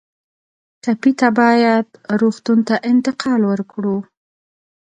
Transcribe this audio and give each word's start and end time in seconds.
ټپي 0.83 1.11
ته 1.19 1.27
باید 1.39 1.85
روغتون 2.21 2.59
ته 2.67 2.75
انتقال 2.91 3.41
ورکړو. 3.51 3.97